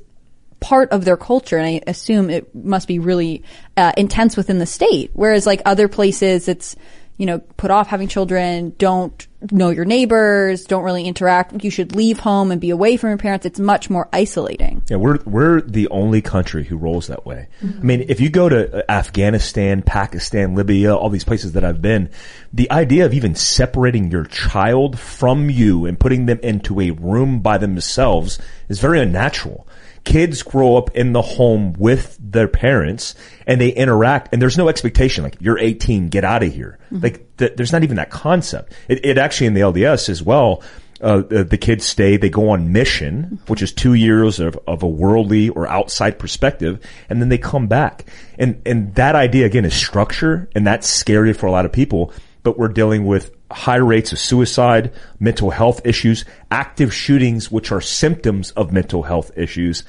[0.60, 1.58] part of their culture.
[1.58, 3.44] And I assume it must be really
[3.76, 5.12] uh, intense within the state.
[5.14, 6.76] Whereas like other places it's
[7.18, 11.96] you know put off having children don't know your neighbors don't really interact you should
[11.96, 15.62] leave home and be away from your parents it's much more isolating Yeah, we're we're
[15.62, 17.48] the only country who rolls that way.
[17.62, 21.82] I mean, if you go to uh, Afghanistan, Pakistan, Libya, all these places that I've
[21.82, 22.10] been,
[22.52, 27.40] the idea of even separating your child from you and putting them into a room
[27.40, 29.68] by themselves is very unnatural.
[30.04, 33.16] Kids grow up in the home with their parents
[33.48, 36.78] and they interact and there's no expectation like you're 18, get out of here.
[36.92, 38.74] Like th- there's not even that concept.
[38.88, 40.62] It, it actually in the LDS as well,
[41.04, 44.84] uh, the, the kids stay, they go on mission, which is two years of, of
[44.84, 48.06] a worldly or outside perspective, and then they come back.
[48.40, 52.14] And, and that idea again is structure, and that's scary for a lot of people.
[52.44, 57.82] But we're dealing with high rates of suicide, mental health issues, active shootings, which are
[57.82, 59.84] symptoms of mental health issues,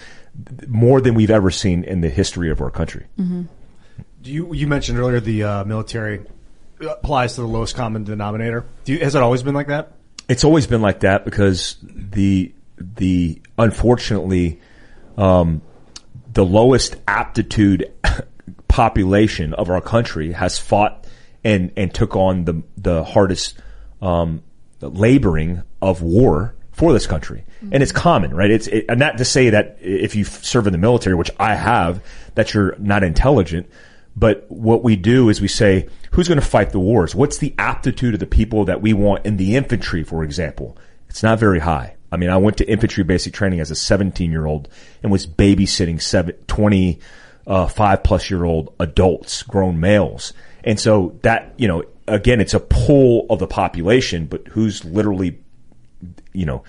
[0.67, 3.07] more than we've ever seen in the history of our country.
[3.17, 6.25] Do you you mentioned earlier the uh, military
[6.81, 8.65] applies to the lowest common denominator.
[8.85, 9.93] Do you, has it always been like that?
[10.29, 14.61] It's always been like that because the the unfortunately
[15.17, 15.63] um,
[16.33, 17.93] the lowest aptitude
[18.69, 21.04] population of our country has fought
[21.45, 23.59] and and took on the the hardest
[24.01, 24.43] um,
[24.81, 28.51] laboring of war for this country, and it's common, right?
[28.51, 31.55] It's it, and not to say that if you serve in the military, which I
[31.55, 32.03] have,
[32.35, 33.69] that you're not intelligent.
[34.17, 37.17] But what we do is we say, who's going to fight the wars?
[37.17, 40.79] What's the aptitude of the people that we want in the infantry, for example?
[41.09, 41.97] It's not very high.
[42.13, 44.69] I mean, I went to infantry basic training as a 17 year old
[45.03, 47.01] and was babysitting seven, 20,
[47.47, 50.33] uh, five plus year old adults, grown males.
[50.65, 55.39] And so that, you know, again, it's a pull of the population, but who's literally,
[56.33, 56.65] you know,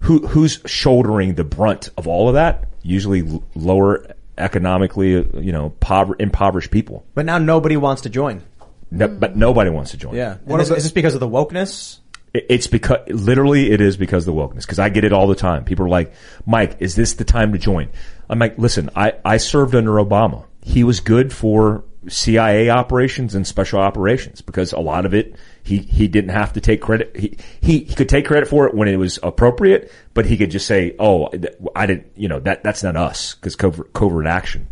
[0.00, 2.68] who, who's shouldering the brunt of all of that?
[2.82, 4.06] Usually l- lower
[4.38, 7.04] economically, uh, you know, pover- impoverished people.
[7.14, 8.42] But now nobody wants to join.
[8.90, 10.14] No, but nobody wants to join.
[10.14, 10.36] Yeah.
[10.46, 11.98] And is, is this because of the wokeness?
[12.34, 14.62] It- It's because literally it is because of the wokeness.
[14.62, 15.64] Because I get it all the time.
[15.64, 16.12] People are like,
[16.44, 17.88] "Mike, is this the time to join?"
[18.28, 20.44] I'm like, "Listen, I I served under Obama.
[20.62, 25.78] He was good for CIA operations and special operations because a lot of it he
[25.78, 27.16] he didn't have to take credit.
[27.16, 30.50] He he, he could take credit for it when it was appropriate, but he could
[30.50, 31.28] just say, "Oh,
[31.74, 34.68] I didn't," you know, that that's not us because covert, covert action.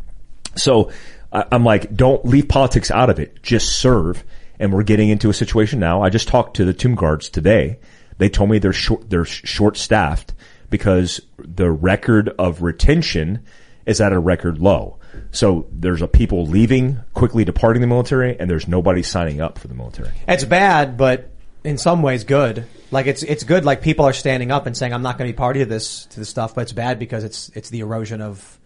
[0.56, 0.92] So
[1.34, 3.42] I'm like, don't leave politics out of it.
[3.42, 4.22] Just serve.
[4.60, 6.00] And we're getting into a situation now.
[6.02, 7.78] I just talked to the tomb guards today.
[8.18, 10.32] They told me they're short, they're short staffed
[10.70, 13.44] because the record of retention
[13.86, 14.98] is at a record low.
[15.30, 19.68] So there's a people leaving, quickly departing the military, and there's nobody signing up for
[19.68, 20.10] the military.
[20.26, 21.30] It's bad, but
[21.64, 22.66] in some ways good.
[22.90, 23.64] Like it's it's good.
[23.64, 26.06] Like people are standing up and saying, "I'm not going to be party to this
[26.06, 28.60] to this stuff." But it's bad because it's it's the erosion of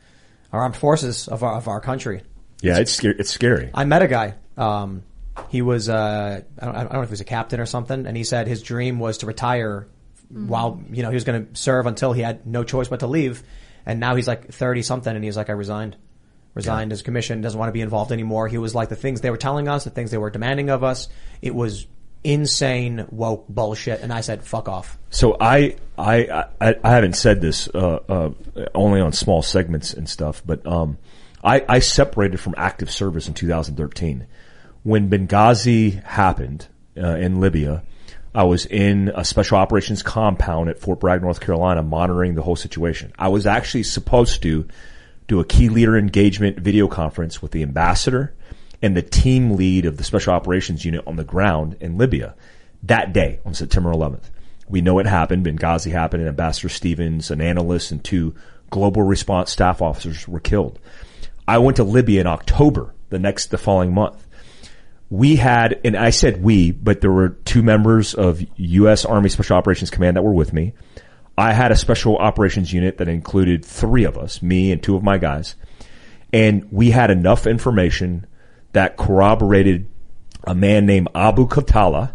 [0.52, 2.22] our armed forces of our of our country.
[2.61, 3.16] Yeah, it's scary.
[3.18, 3.70] It's scary.
[3.72, 4.35] I met a guy.
[4.57, 5.04] Um,
[5.48, 8.07] he was uh, I don't, I don't know if he was a captain or something,
[8.07, 9.88] and he said his dream was to retire
[10.31, 13.07] while you know he was going to serve until he had no choice but to
[13.07, 13.42] leave.
[13.86, 15.96] And now he's like thirty something, and he's like, I resigned,
[16.54, 18.48] resigned his commission, doesn't want to be involved anymore.
[18.48, 20.84] He was like the things they were telling us, the things they were demanding of
[20.84, 21.08] us.
[21.40, 21.86] It was
[22.24, 24.98] insane woke bullshit, and I said, fuck off.
[25.10, 28.30] So I, I, I, I haven't said this, uh, uh,
[28.74, 30.98] only on small segments and stuff, but, um,
[31.44, 34.26] I, I separated from active service in 2013.
[34.82, 36.66] When Benghazi happened,
[37.00, 37.82] uh, in Libya,
[38.38, 42.55] I was in a special operations compound at Fort Bragg, North Carolina, monitoring the whole
[42.55, 43.12] situation.
[43.18, 44.68] I was actually supposed to
[45.27, 48.33] do a key leader engagement video conference with the ambassador
[48.81, 52.37] and the team lead of the special operations unit on the ground in Libya
[52.85, 54.31] that day on September 11th.
[54.68, 55.44] We know it happened.
[55.44, 58.37] Benghazi happened and Ambassador Stevens, an analyst and two
[58.70, 60.79] global response staff officers were killed.
[61.48, 64.27] I went to Libya in October, the next, the following month.
[65.11, 69.05] We had, and I said we, but there were two members of U.S.
[69.05, 70.75] Army Special Operations Command that were with me.
[71.37, 75.03] I had a special operations unit that included three of us, me and two of
[75.03, 75.55] my guys.
[76.33, 78.27] And we had enough information
[78.73, 79.88] that corroborated
[80.44, 82.12] a man named Abu Khatala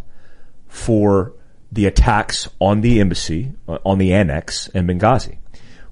[0.68, 1.34] for
[1.72, 5.38] the attacks on the embassy, uh, on the annex in Benghazi.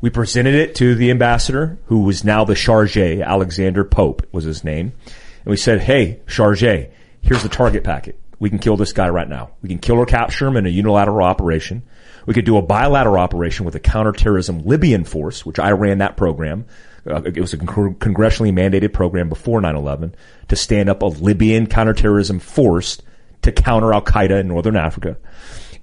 [0.02, 4.64] We presented it to the ambassador, who was now the charge, Alexander Pope was his
[4.64, 4.94] name.
[5.44, 8.20] And we said, hey, charge, here's the target packet.
[8.40, 9.52] We can kill this guy right now.
[9.62, 11.84] We can kill or capture him in a unilateral operation.
[12.26, 16.18] We could do a bilateral operation with a counterterrorism Libyan force, which I ran that
[16.18, 16.66] program.
[17.06, 20.14] Uh, it was a con- congressionally mandated program before 9-11
[20.50, 23.02] to stand up a Libyan counterterrorism force
[23.42, 25.18] to counter Al Qaeda in Northern Africa.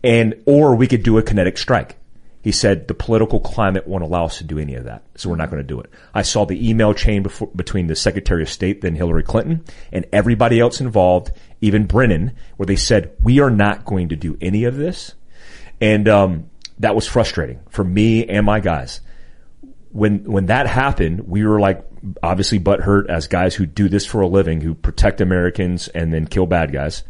[0.04, 1.96] And, or we could do a kinetic strike.
[2.40, 5.36] He said the political climate won't allow us to do any of that, so we're
[5.36, 5.90] not going to do it.
[6.14, 10.06] I saw the email chain before, between the Secretary of State, then Hillary Clinton, and
[10.12, 14.64] everybody else involved, even Brennan, where they said we are not going to do any
[14.64, 15.14] of this,
[15.80, 19.00] and um, that was frustrating for me and my guys.
[19.90, 21.84] When when that happened, we were like
[22.22, 26.26] obviously butthurt as guys who do this for a living, who protect Americans and then
[26.26, 27.02] kill bad guys.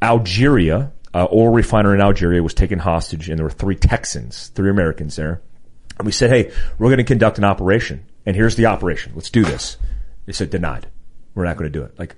[0.00, 4.70] Algeria, uh, oil refiner in Algeria was taken hostage and there were three Texans, three
[4.70, 5.40] Americans there.
[5.98, 9.12] And we said, hey, we're going to conduct an operation and here's the operation.
[9.14, 9.76] Let's do this.
[10.26, 10.86] They said denied.
[11.34, 11.98] We're not going to do it.
[11.98, 12.16] Like,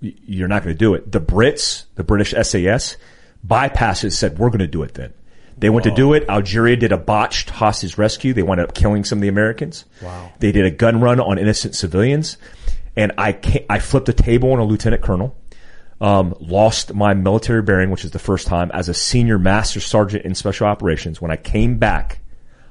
[0.00, 1.10] y- you're not going to do it.
[1.10, 2.96] The Brits, the British SAS,
[3.46, 5.12] bypasses said, we're going to do it then.
[5.58, 6.28] They went to do it.
[6.28, 8.32] Algeria did a botched hostage rescue.
[8.32, 9.84] They wound up killing some of the Americans.
[10.00, 10.32] Wow.
[10.38, 12.36] They did a gun run on innocent civilians.
[12.96, 13.38] And I
[13.70, 15.36] I flipped a table on a lieutenant colonel.
[16.02, 20.24] Um, lost my military bearing, which is the first time as a senior master sergeant
[20.24, 21.20] in special operations.
[21.20, 22.18] When I came back,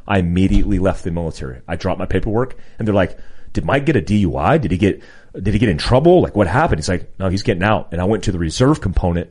[0.06, 1.62] I immediately left the military.
[1.66, 3.18] I dropped my paperwork and they're like,
[3.54, 4.60] did Mike get a DUI?
[4.60, 5.02] Did he get,
[5.34, 6.22] did he get in trouble?
[6.22, 6.80] Like what happened?
[6.80, 7.90] He's like, no, he's getting out.
[7.94, 9.30] And I went to the reserve component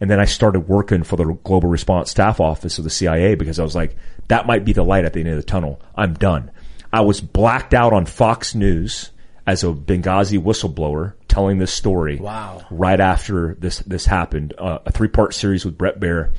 [0.00, 3.58] and then I started working for the global response staff office of the CIA because
[3.58, 3.96] I was like,
[4.28, 5.80] that might be the light at the end of the tunnel.
[5.96, 6.50] I'm done.
[6.92, 9.10] I was blacked out on Fox News
[9.46, 12.16] as a Benghazi whistleblower telling this story.
[12.16, 12.64] Wow.
[12.70, 16.32] Right after this, this happened, uh, a three part series with Bret Baier,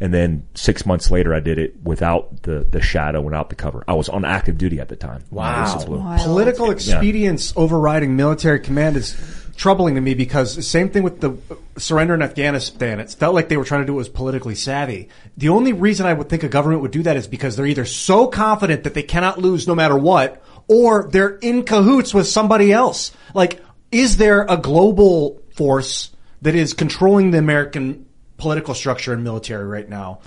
[0.00, 3.84] And then six months later, I did it without the, the shadow, without the cover.
[3.86, 5.22] I was on active duty at the time.
[5.30, 5.62] when I
[6.00, 6.16] Wow.
[6.24, 9.16] Political expedience overriding military command is
[9.56, 11.36] troubling to me because same thing with the
[11.78, 12.98] surrender in Afghanistan.
[12.98, 15.08] It felt like they were trying to do it was politically savvy.
[15.36, 17.84] The only reason I would think a government would do that is because they're either
[17.84, 22.72] so confident that they cannot lose no matter what, or they're in cahoots with somebody
[22.72, 23.12] else.
[23.34, 23.60] Like,
[23.92, 28.06] is there a global force that is controlling the American
[28.38, 30.20] political structure and military right now?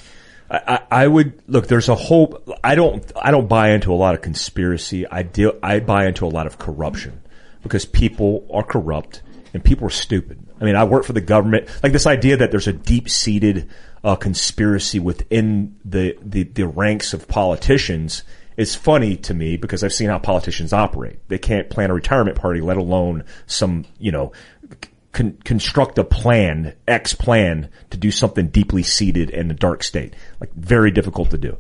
[0.50, 1.68] I, I would look.
[1.68, 2.40] There's a whole.
[2.64, 3.12] I don't.
[3.20, 5.08] I don't buy into a lot of conspiracy.
[5.08, 5.58] I deal.
[5.64, 7.22] I buy into a lot of corruption
[7.64, 9.24] because people are corrupt
[9.56, 10.46] and people are stupid.
[10.62, 11.68] I mean, I work for the government.
[11.82, 13.70] Like this idea that there's a deep seated
[14.04, 18.24] uh, conspiracy within the, the the ranks of politicians
[18.58, 21.20] is funny to me because I've seen how politicians operate.
[21.28, 24.32] They can't plan a retirement party, let alone some you know
[25.16, 30.14] con- construct a plan, X plan to do something deeply seated in a dark state.
[30.40, 31.58] Like very difficult to do.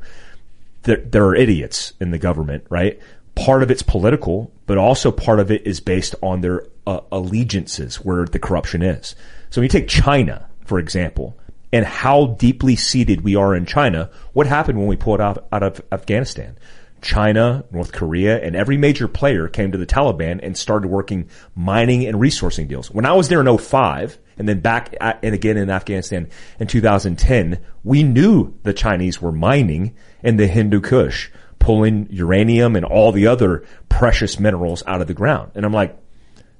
[0.83, 2.99] There, there are idiots in the government, right?
[3.33, 7.97] Part of it's political, but also part of it is based on their uh, allegiances
[7.97, 9.15] where the corruption is.
[9.49, 11.37] So when you take China, for example,
[11.73, 15.63] and how deeply seated we are in China, what happened when we pulled out, out
[15.63, 16.57] of Afghanistan?
[17.05, 22.03] China, North Korea, and every major player came to the Taliban and started working mining
[22.07, 22.89] and resourcing deals.
[22.89, 26.27] When I was there in 05 and then back at, and again in Afghanistan
[26.59, 32.83] in 2010, we knew the Chinese were mining in the Hindu Kush, pulling uranium and
[32.83, 35.51] all the other precious minerals out of the ground.
[35.53, 35.95] And I'm like,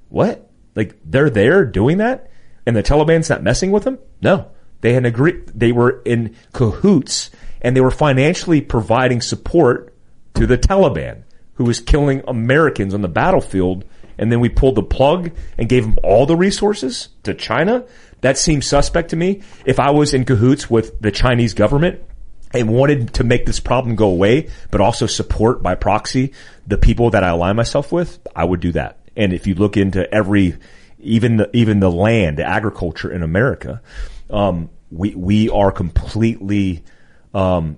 [0.10, 0.47] what?
[0.75, 2.29] Like they're there doing that?
[2.67, 3.97] And the Taliban's not messing with them?
[4.21, 4.51] No.
[4.81, 7.31] They had agreed, they were in cahoots
[7.62, 9.94] and they were financially providing support
[10.36, 11.24] to the Taliban,
[11.56, 13.86] who was killing Americans on the battlefield,
[14.17, 17.86] and then we pulled the plug and gave them all the resources to China.
[18.21, 19.41] That seems suspect to me.
[19.65, 22.02] If I was in cahoots with the Chinese government
[22.54, 26.34] and wanted to make this problem go away, but also support by proxy
[26.67, 29.00] the people that I align myself with, I would do that.
[29.15, 30.58] And if you look into every,
[31.00, 33.82] even the, even the land, the agriculture in America,
[34.30, 36.84] um, we, we are completely,
[37.34, 37.78] um,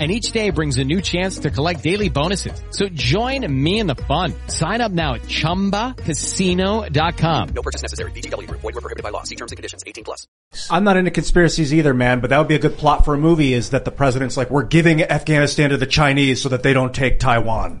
[0.00, 2.60] and each day brings a new chance to collect daily bonuses.
[2.70, 4.34] So join me in the fun.
[4.48, 7.48] Sign up now at ChumbaCasino.com.
[7.54, 8.10] No purchase necessary.
[8.10, 8.48] VGW.
[8.50, 9.22] Void were prohibited by law.
[9.22, 9.84] See terms and conditions.
[9.86, 10.26] 18 plus.
[10.70, 13.18] I'm not into conspiracies either, man, but that would be a good plot for a
[13.18, 16.72] movie is that the president's like, we're giving Afghanistan to the Chinese so that they
[16.72, 17.80] don't take Taiwan.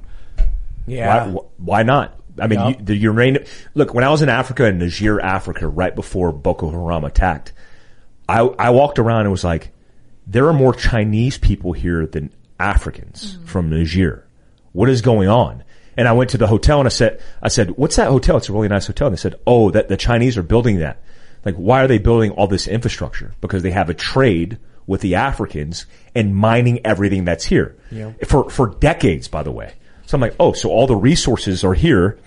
[0.86, 1.26] Yeah.
[1.28, 2.18] Why, why not?
[2.40, 2.68] I mean, Yeah.
[2.70, 3.44] you, the uranium.
[3.74, 7.52] Look, when I was in Africa, in Niger, Africa, right before Boko Haram attacked,
[8.28, 9.70] I I walked around and was like,
[10.26, 14.26] there are more Chinese people here than Africans from Niger.
[14.72, 15.64] What is going on?
[15.96, 18.36] And I went to the hotel and I said, I said, what's that hotel?
[18.36, 19.06] It's a really nice hotel.
[19.06, 21.00] And they said, oh, that the Chinese are building that.
[21.44, 23.34] Like, why are they building all this infrastructure?
[23.40, 27.76] Because they have a trade with the Africans and mining everything that's here.
[27.90, 28.12] Yeah.
[28.26, 29.74] For, for decades, by the way.
[30.06, 32.18] So I'm like, oh, so all the resources are here.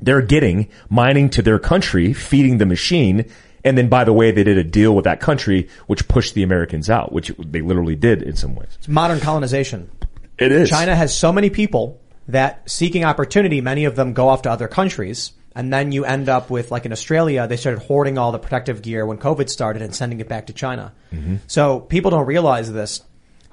[0.00, 3.30] They're getting mining to their country, feeding the machine.
[3.66, 6.44] And then, by the way, they did a deal with that country, which pushed the
[6.44, 8.68] Americans out, which they literally did in some ways.
[8.78, 9.90] It's modern colonization.
[10.38, 10.70] It is.
[10.70, 14.68] China has so many people that seeking opportunity, many of them go off to other
[14.68, 15.32] countries.
[15.54, 18.82] And then you end up with, like in Australia, they started hoarding all the protective
[18.82, 20.92] gear when COVID started and sending it back to China.
[21.12, 21.36] Mm-hmm.
[21.46, 23.02] So people don't realize this,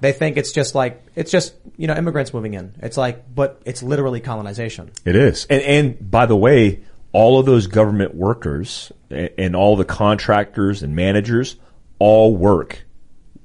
[0.04, 2.76] They think it's just like it's just you know immigrants moving in.
[2.82, 4.92] It's like, but it's literally colonization.
[5.06, 5.46] It is.
[5.50, 6.84] And, and by the way,
[7.14, 11.56] all of those government workers and, all the contractors and managers
[12.00, 12.84] all work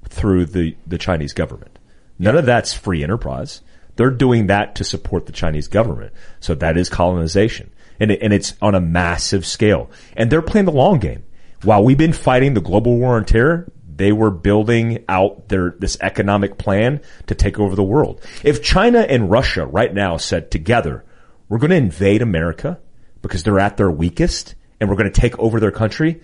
[0.09, 1.79] through the, the Chinese government.
[2.19, 3.61] None of that's free enterprise.
[3.97, 6.13] They're doing that to support the Chinese government.
[6.41, 7.71] So that is colonization.
[8.01, 9.91] And, it, and it's on a massive scale.
[10.17, 11.25] And they're playing the long game.
[11.63, 15.99] While we've been fighting the global war on terror, they were building out their this
[16.01, 18.25] economic plan to take over the world.
[18.45, 21.05] If China and Russia right now said together,
[21.49, 22.79] we're going to invade America
[23.23, 26.21] because they're at their weakest and we're going to take over their country,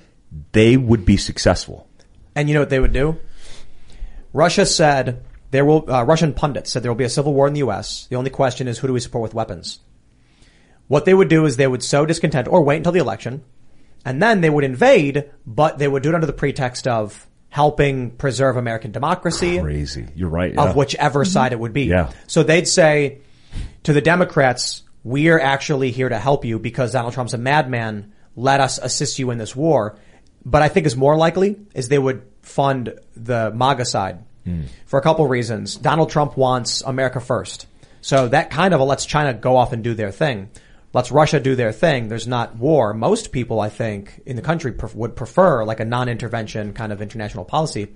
[0.52, 1.88] they would be successful.
[2.34, 3.18] And you know what they would do?
[4.32, 5.88] Russia said there will.
[5.90, 8.06] Uh, Russian pundits said there will be a civil war in the U.S.
[8.08, 9.78] The only question is who do we support with weapons?
[10.88, 13.44] What they would do is they would sow discontent or wait until the election,
[14.04, 18.10] and then they would invade, but they would do it under the pretext of helping
[18.10, 19.60] preserve American democracy.
[19.60, 20.08] Crazy.
[20.16, 20.58] You're right.
[20.58, 21.84] Of whichever side it would be.
[21.84, 22.10] Yeah.
[22.26, 23.20] So they'd say
[23.84, 28.12] to the Democrats, we're actually here to help you because Donald Trump's a madman.
[28.34, 29.98] Let us assist you in this war.
[30.44, 34.62] But I think is more likely is they would fund the MAGA side hmm.
[34.86, 35.76] for a couple reasons.
[35.76, 37.66] Donald Trump wants America first.
[38.00, 40.50] So that kind of lets China go off and do their thing.
[40.92, 42.08] Lets Russia do their thing.
[42.08, 42.94] There's not war.
[42.94, 47.02] Most people, I think, in the country pref- would prefer like a non-intervention kind of
[47.02, 47.88] international policy.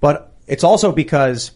[0.00, 1.52] But it's also because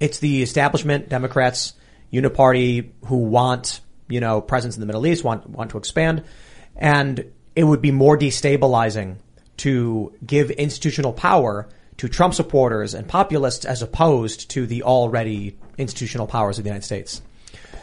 [0.00, 1.74] it's the establishment, Democrats,
[2.12, 6.24] uniparty who want, you know, presence in the Middle East, want, want to expand.
[6.76, 9.16] And it would be more destabilizing
[9.58, 16.26] to give institutional power to Trump supporters and populists as opposed to the already institutional
[16.26, 17.20] powers of the United States.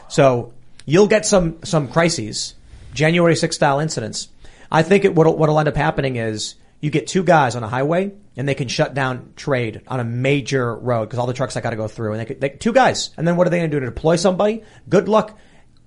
[0.07, 0.53] So
[0.85, 2.55] you'll get some, some crises,
[2.93, 4.29] January 6th style incidents.
[4.71, 7.67] I think it, what'll, what'll end up happening is you get two guys on a
[7.67, 11.53] highway and they can shut down trade on a major road because all the trucks
[11.53, 13.11] that got to go through and they, could, they two guys.
[13.17, 14.63] And then what are they going to do to deploy somebody?
[14.89, 15.37] Good luck.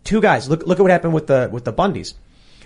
[0.05, 0.49] Two guys.
[0.49, 2.15] Look, look at what happened with the, with the Bundys.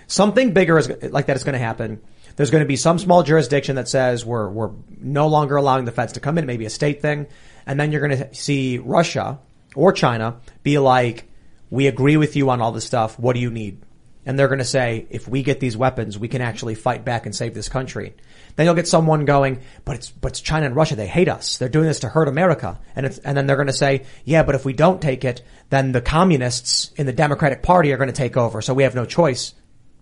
[0.07, 2.01] Something bigger is like that is going to happen.
[2.35, 5.91] There's going to be some small jurisdiction that says we're, we're no longer allowing the
[5.91, 7.27] feds to come in, maybe a state thing.
[7.65, 9.39] And then you're going to see Russia
[9.75, 11.29] or China be like,
[11.69, 13.17] we agree with you on all this stuff.
[13.19, 13.81] What do you need?
[14.25, 17.25] And they're going to say, if we get these weapons, we can actually fight back
[17.25, 18.13] and save this country.
[18.55, 20.95] Then you'll get someone going, but it's, but it's China and Russia.
[20.95, 21.57] They hate us.
[21.57, 22.79] They're doing this to hurt America.
[22.95, 25.41] And it's, and then they're going to say, yeah, but if we don't take it,
[25.69, 28.61] then the communists in the Democratic Party are going to take over.
[28.61, 29.53] So we have no choice.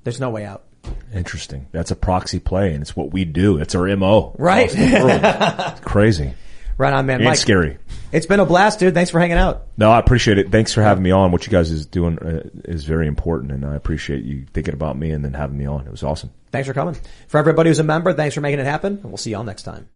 [0.03, 0.63] There's no way out.
[1.13, 1.67] Interesting.
[1.72, 3.57] That's a proxy play, and it's what we do.
[3.57, 4.36] It's our mo.
[4.38, 4.72] Right.
[4.74, 5.22] across the world.
[5.72, 6.34] It's crazy.
[6.82, 7.17] Right on, man.
[7.17, 7.77] And Mike, scary.
[8.11, 8.95] It's been a blast, dude.
[8.95, 9.67] Thanks for hanging out.
[9.77, 10.51] No, I appreciate it.
[10.51, 11.32] Thanks for having me on.
[11.32, 14.97] What you guys is doing uh, is very important, and I appreciate you thinking about
[14.97, 15.86] me and then having me on.
[15.86, 16.32] It was awesome.
[16.51, 16.97] Thanks for coming.
[17.27, 18.93] For everybody who's a member, thanks for making it happen.
[18.93, 19.89] And we'll see y'all next time.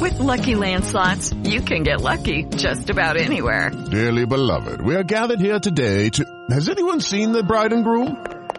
[0.00, 3.70] With Lucky Land slots, you can get lucky just about anywhere.
[3.90, 6.24] Dearly beloved, we are gathered here today to.
[6.48, 8.16] Has anyone seen the bride and groom?